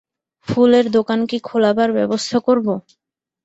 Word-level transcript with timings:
ফুলের 0.47 0.85
দোকান 0.91 1.19
কি 1.25 1.37
খোলাবার 1.39 1.89
ব্যবস্থা 1.97 2.37
করব? 2.39 2.67